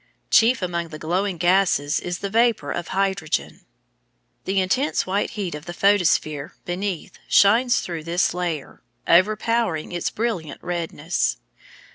Chief 0.31 0.63
among 0.63 0.87
the 0.87 0.97
glowing 0.97 1.37
gases 1.37 1.99
is 1.99 2.17
the 2.25 2.29
vapour 2.31 2.71
of 2.71 2.87
hydrogen. 2.87 3.63
The 4.45 4.59
intense 4.59 5.05
white 5.05 5.29
heat 5.37 5.53
of 5.53 5.65
the 5.65 5.75
photosphere 5.75 6.55
beneath 6.65 7.19
shines 7.27 7.81
through 7.81 8.05
this 8.05 8.33
layer, 8.33 8.81
overpowering 9.07 9.91
its 9.91 10.09
brilliant 10.09 10.63
redness. 10.63 11.37